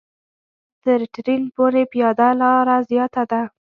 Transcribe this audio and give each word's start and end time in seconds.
تر 0.83 0.99
ټرېن 1.13 1.43
پورې 1.55 1.81
پیاده 1.93 2.29
لاره 2.41 2.77
زیاته 2.89 3.23
ده. 3.31 3.41